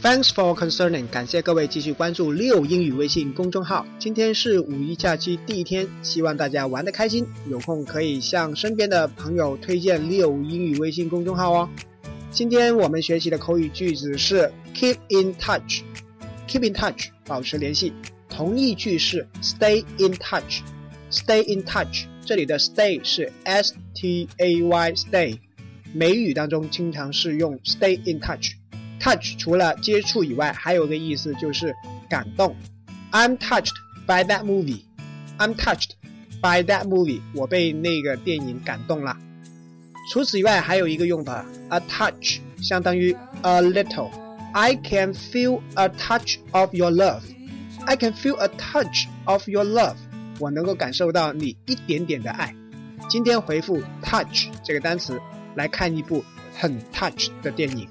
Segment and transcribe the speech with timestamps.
[0.00, 3.84] Thanks for concerning，感谢各位继续关注六英语微信公众号。
[3.98, 7.26] 今天是五一假期第一天，希望大家玩得开心。
[7.50, 11.68] 有空可以向身边的朋友推荐六英语微信公众号哦。
[12.30, 17.92] 今天我们学习的口语句子是 keep in touch，keep in touch，保持联系。
[18.28, 22.04] 同义句是 stay in touch，stay in touch。
[22.24, 25.36] 这里的 stay 是 s t a y stay，
[25.92, 28.52] 美语当中经常是用 stay in touch。
[29.08, 31.74] Touch 除了接触以外，还有个意思就是
[32.08, 32.54] 感动。
[33.10, 33.72] I'm touched
[34.06, 34.82] by that movie.
[35.38, 35.92] I'm touched
[36.42, 37.22] by that movie.
[37.34, 39.16] 我被那个电影感动了。
[40.12, 44.10] 除此以外，还有一个用法，a touch 相当于 a little。
[44.52, 47.22] I can feel a touch of your love.
[47.84, 49.96] I can feel a touch of your love.
[50.38, 52.54] 我能够感受到你一点点的爱。
[53.08, 55.20] 今天回复 touch 这个单词
[55.54, 56.24] 来看一部
[56.58, 57.88] 很 touch 的电影。